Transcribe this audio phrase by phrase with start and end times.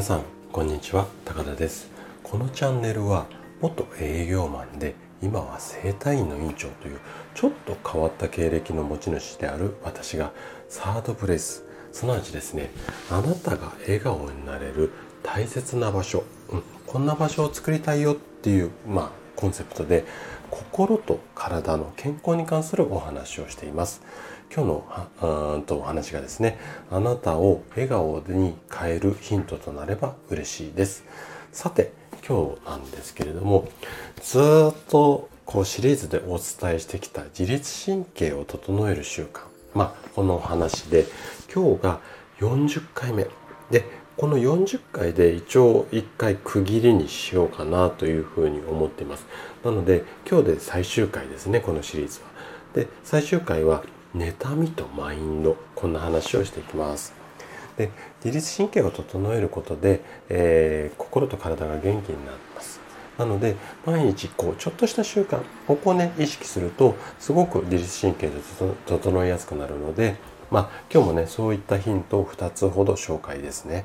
[0.00, 1.06] 皆さんこんにちは。
[1.26, 1.90] 高田です。
[2.22, 3.26] このチャンネルは
[3.60, 7.00] 元営業マンで今は整体院の院長という
[7.34, 10.32] ちょっと変わった経歴の持ち主である私が
[10.70, 12.70] サードプレイスすなわちですね。
[13.10, 14.90] あなたが笑顔になれる
[15.22, 20.06] 大切な場所、うん、こんな場所を作りたいよっていうまあコンセプトで
[20.50, 24.00] 心と体の健康に関するお話をしています。
[24.52, 26.58] 今日のあとお話がですね
[26.90, 31.04] あなたを笑顔に変えるヒントとなれば嬉しいです。
[31.52, 31.92] さて
[32.26, 33.68] 今日なんですけれども
[34.20, 34.42] ずっ
[34.88, 39.42] とこうシリーズでお伝えしてきた自律神経を整える習慣。
[39.72, 41.06] まあこのお話で
[41.52, 42.00] 今日が
[42.40, 43.28] 40回目。
[43.70, 43.84] で
[44.16, 49.26] この40回で一応1回区切りにしようかなというふうに思っています。
[49.64, 52.26] なので今日で最終回ですねこのシリーズは。
[52.74, 57.14] で最終回は妬みとマインドこんな話をしていきます。
[57.76, 57.90] で
[58.24, 62.80] 自律神経を整えることで、えー、心と体が元気になります。
[63.18, 68.34] なので毎日こうちょっとした習慣ここね意識するとすごく自律神経で
[68.86, 70.16] 整いやすくなるので
[70.50, 73.84] まあ今日もねそういったヒントを2つほど紹介ですね。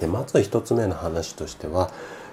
[0.00, 1.90] でまず1つ目の話としては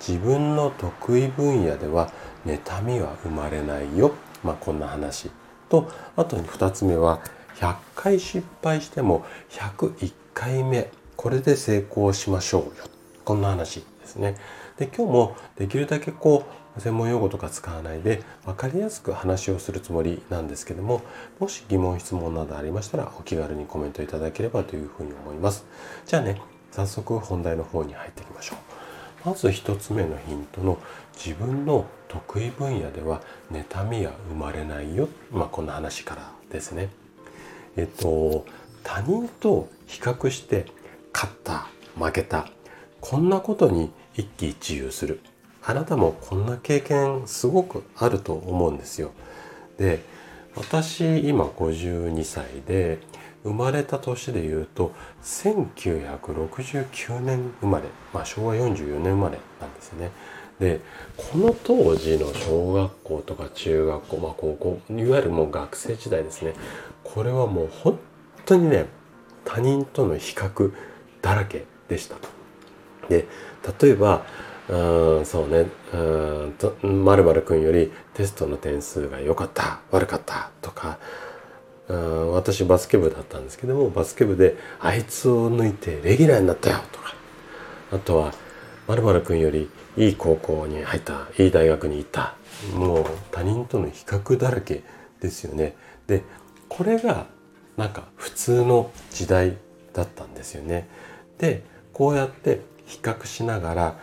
[0.00, 2.10] 自分の得意分野では
[2.46, 4.12] 妬みは生まれないよ。
[4.42, 5.30] まあこんな話。
[5.70, 7.20] とあと2つ目は
[7.56, 12.84] 100回失敗しても101回目これで成功しましょうよ。
[13.24, 14.36] こんな話ですね。
[14.78, 16.44] で今日もできるだけこ
[16.76, 21.02] う専門用語とか使わないで分かりやすく話をするつもりなんですけども
[21.38, 25.64] もし疑問質問などありましたらお気軽にコメントいただければというふうに思います。
[26.06, 26.40] じゃあね
[26.70, 28.69] 早速本題の方に入っていきましょう。
[29.24, 30.78] まず1つ目のヒントの
[31.14, 36.88] 自分の得意分野では妬みは生まれないよ、まあ、こんな話からですね。
[37.76, 38.44] えっと
[38.82, 40.66] 他人と比較して
[41.12, 41.68] 勝った
[41.98, 42.48] 負けた
[43.00, 45.20] こんなことに一喜一憂する
[45.62, 49.12] あなたもこんな経験すごくあると思うんですよ。
[49.78, 50.02] で
[50.56, 52.98] 私今52歳で
[53.42, 54.92] 生まれた年でいうと
[55.22, 60.10] 1969年生まれ、まあ、昭和44年生まれなんですね。
[60.58, 60.80] で
[61.16, 66.52] この当時の小学校とか中学校、まあ、高校いわゆるもう学生時代ですね
[67.02, 67.98] これはもう本
[68.44, 68.84] 当にね
[69.46, 70.72] 他人との比較
[71.22, 72.16] だらけでした。
[73.08, 73.26] で
[73.80, 74.24] 例えば
[74.68, 75.96] うんそうねう
[76.48, 80.98] んと〇〇君よりテストの点数が良かった悪かったとか
[81.90, 87.14] うん私バスケ部だったんですけどもバスケ部であいつを抜いてレギュラーになったよとか。
[87.92, 88.32] あとは
[88.86, 92.36] 〇〇君よりいい高校に入ったいい大学に行った。
[92.74, 94.84] もう他人との比較だらけ
[95.20, 95.74] ですよね。
[96.06, 96.22] で
[96.68, 97.26] これが
[97.76, 99.56] なんか普通の時代
[99.92, 100.88] だったんですよね。
[101.38, 103.98] でこうやって比較しながら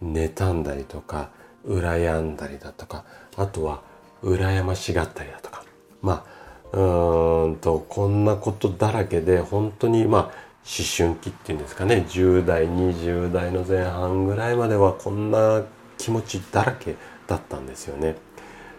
[0.00, 1.30] 妬んだりとか
[1.66, 3.04] 羨んだりだとか
[3.36, 3.82] あとは
[4.22, 5.64] 羨ましがったりだとか。
[6.02, 6.31] まあ
[6.72, 15.62] うんとこんなことだらけで本当にまあ思春期っていうんですかね10代20代の前半ぐらいまではこんな
[15.98, 16.96] 気持ちだらけ
[17.26, 18.16] だったんですよね。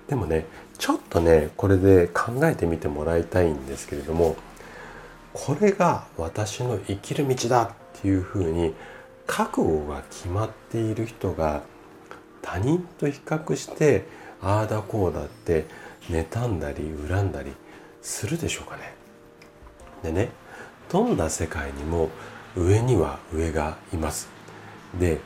[0.08, 0.46] でもね
[0.78, 4.36] ちょっとねこれで考えてみてもらいたいんですけれども
[5.34, 7.70] これが私の生きる道だっ
[8.02, 8.74] ていうふうに
[9.26, 11.64] 覚悟が決まっている人が
[12.42, 14.06] 他人と比較して
[14.42, 15.66] ああだこうだって
[16.10, 17.54] 妬んだり恨んだり
[18.04, 18.94] するでしょうかね。
[20.04, 20.30] でね
[20.92, 22.10] どんな世界にも
[22.56, 24.28] 上には上がいます。
[25.00, 25.20] で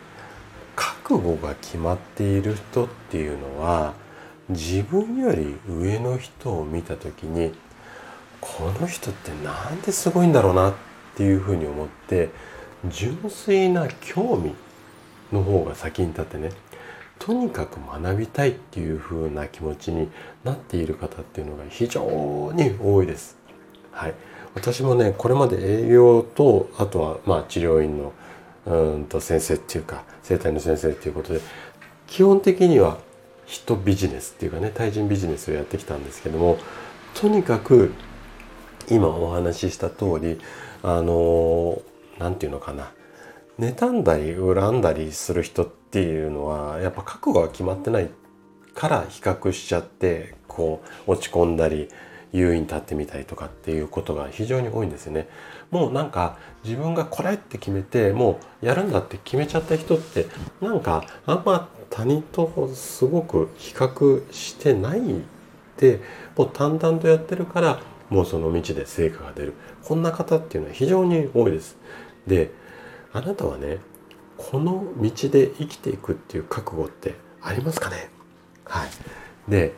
[0.75, 3.93] 覚悟が決まっている人っていうのは
[4.49, 7.53] 自分より上の人を見た時に
[8.39, 10.73] この人ってなんですごいんだろうなっ
[11.15, 12.29] ていうふうに思って
[12.85, 14.53] 純粋な興味
[15.33, 16.51] の方が先に立ってね
[17.27, 20.07] とにかく学びたいっていう風な気持ちに
[20.45, 23.37] なっている方っていうのが非常に多いです。
[23.91, 24.13] はい、
[24.55, 28.13] 私もねこれまで営業とあとはまあ治療院の
[28.65, 31.41] うんと先生っていうか生体の先生っていうことで
[32.05, 32.97] 基本的には
[33.45, 36.57] 人ビジネスっていうかね対人ビジネスをやってきたんですけども
[37.13, 37.91] とにかく
[38.89, 40.39] 今お話しした通り
[40.81, 41.81] あの
[42.19, 42.93] 何て言うのかな
[43.59, 48.09] 妬んだり恨んだりする人っていうのはやっぱ覚悟が決まってない
[48.75, 51.89] から比較しちゃってこう落ち込んだり
[52.31, 55.27] 優位に立ってみたりとかっていうことが非常に多いんですよね。
[55.71, 60.27] もうなんか自分がこれって決めてもうやるんだって決めちゃった人って
[60.61, 65.01] なんかあんま他人とすごく比較してない
[65.77, 66.01] で
[66.35, 67.79] もう淡々とやってるから
[68.09, 69.53] もうその道で成果が出る
[69.83, 71.77] こんな方っていうのは非常に多いです。
[72.25, 72.51] で
[73.17, 73.79] あなたはね
[74.37, 78.11] この道で生きていくっていう覚悟ってありますかね？
[78.65, 78.89] はい。
[79.49, 79.73] で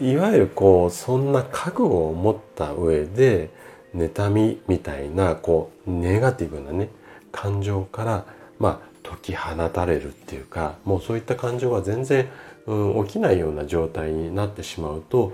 [0.00, 3.50] いわゆるこうそんな覚悟を持った上で
[3.92, 6.90] 妬みみたいなこうネガティブなね
[7.32, 8.24] 感情から
[8.60, 12.28] まあ解き放たれるっていうかもうそういった感情が全然、
[12.66, 15.32] うん、起きないような状態になってしまうと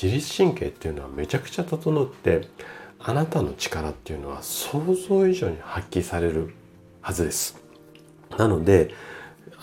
[0.00, 2.42] 自律神経っていうのはめちゃくちゃ整って
[3.00, 6.54] あなたの力っていうのは想像以上に発揮される
[7.06, 7.56] はずです。
[8.36, 8.92] なので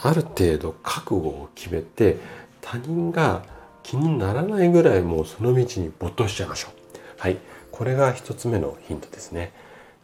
[0.01, 2.15] ある程度覚悟を決めて
[2.61, 3.43] 他人が
[3.83, 6.71] 気にならないぐらいもうその道に没頭しちゃいましょう。
[7.17, 7.37] はい。
[7.69, 9.51] これが一つ目のヒントですね。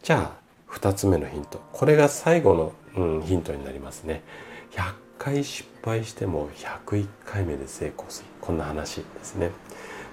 [0.02, 1.62] じゃあ二つ目のヒント。
[1.72, 4.22] これが最後の、うん、ヒントになりますね。
[4.72, 6.50] 100回失敗しても
[6.84, 8.26] 101回目で成功する。
[8.42, 9.50] こんな話ですね。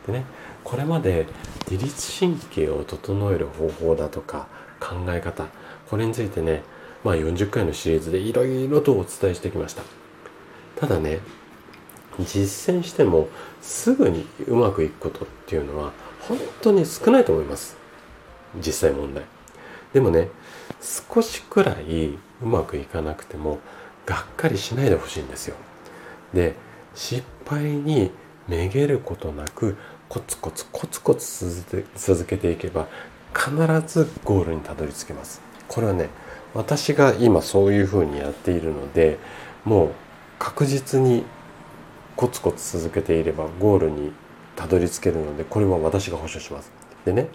[0.05, 0.23] でね、
[0.63, 1.27] これまで
[1.69, 4.47] 自律神経を整える方法だとか
[4.79, 5.47] 考え方、
[5.89, 6.63] これについてね、
[7.07, 9.81] まあ40回のシリーズでいろいろとお伝えしてきました。
[10.75, 11.19] ただね、
[12.19, 13.29] 実践しても
[13.61, 17.77] すぐにうまくいくことっていうのは本当に少ないと思います。
[18.57, 19.23] 実際問題。
[19.93, 20.27] でもね
[20.81, 23.59] 少しくらいうまくいかなくても
[24.05, 25.55] がっかりしないでほしいんですよ。
[26.33, 26.55] で
[26.93, 28.11] 失敗に
[28.49, 29.77] めげることなく
[30.09, 32.89] コツコツコツコツ続けていけば
[33.33, 33.51] 必
[33.87, 35.41] ずゴールにたどり着けます。
[35.69, 36.09] これはね
[36.57, 39.19] 私が今そういうふうにやっているので
[39.63, 39.91] もう
[40.39, 41.23] 確実に
[42.15, 44.11] コツコツ続けていればゴールに
[44.55, 46.71] たどり着けるのでこれは私が保証します。
[47.05, 47.27] でね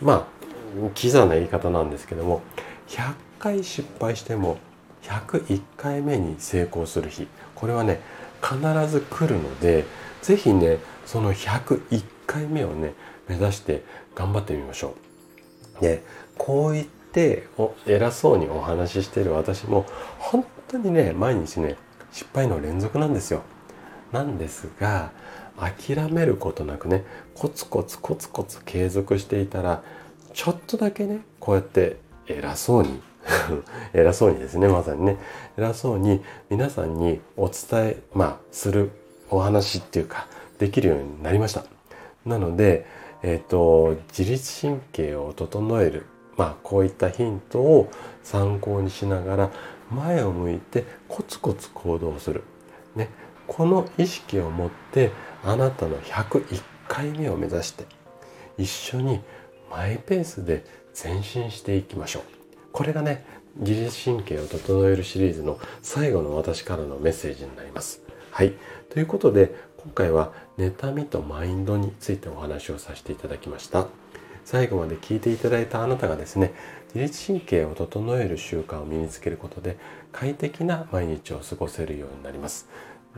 [0.00, 2.42] まあキザな言い方なんですけども
[2.86, 4.58] 100回失敗しても
[5.02, 7.26] 101回目に成功する日
[7.56, 8.00] これはね
[8.40, 8.58] 必
[8.88, 9.84] ず来るので
[10.22, 12.94] 是非ねその101回目をね
[13.28, 13.82] 目指して
[14.14, 14.94] 頑張ってみましょ
[15.80, 15.82] う。
[15.82, 16.04] で
[16.38, 17.48] こう言って
[17.86, 19.86] 偉そうにお話ししている私も
[20.18, 21.76] 本当にね毎日ね
[22.12, 23.42] 失敗の連続なんですよ。
[24.12, 25.10] なんですが
[25.56, 27.04] 諦めることなくね
[27.34, 29.82] コツコツコツコツ継続していたら
[30.34, 31.96] ちょっとだけねこうやって
[32.26, 33.00] 偉そうに
[33.94, 35.16] 偉そうにですねまさにね
[35.56, 38.90] 偉そうに皆さんにお伝えまあする
[39.30, 40.28] お話っていうか
[40.58, 41.64] できるようになりました
[42.26, 42.86] なので
[43.22, 47.90] えっ、ー、と自律神経を整えるまあこういったヒントを
[48.22, 49.50] 参考にしながら
[49.90, 52.44] 前を向いてコツコツ行動する。
[52.94, 53.08] ね。
[53.46, 55.12] この意識を持って
[55.44, 57.84] あなたの101回目を目指して
[58.58, 59.20] 一緒に
[59.70, 60.64] マイペースで
[61.00, 62.22] 前進していきましょう。
[62.72, 63.24] これがね
[63.56, 68.02] 自律神経を整えるシリーズの最後の私からのメッセージになります。
[68.30, 68.52] はい。
[68.90, 73.86] ということで今回は妬みとマインドについてお話をさせていただきました。
[74.46, 76.54] 最後まで聞いていただいたあなたがですね
[76.94, 79.76] 自律神経を整える習慣を身につけることで
[80.12, 82.68] 快適な毎日を過ごせるようになります。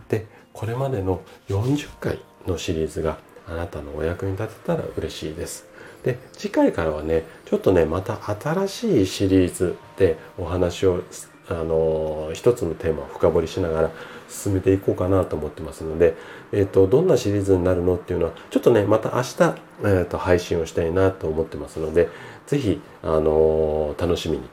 [0.08, 5.66] でこれまでの40回のシリーズがあなたのお役に立てたら嬉しいです。
[6.02, 11.02] で次回からはねちょっとねまた新しいシリーズでお話を
[11.48, 13.90] あの一つのテーマを深掘りしながら
[14.28, 16.14] 進めていこうかなと思ってますので、
[16.52, 22.08] えーと、どんなシリーズになるのっていうのはちょっとねまた明日、えーと、配信をしたいなと思ってますので
[22.46, 24.48] 是非、あの楽しみに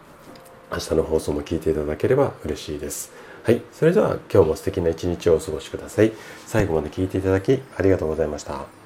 [0.72, 3.14] 明日の放送も聞いていただければ嬉しいです。
[3.44, 3.62] はい。
[3.72, 6.12] それでは今日も素敵な一日をお過ごしください。
[6.48, 8.85] 最後まで聞いていただきありがとうございました。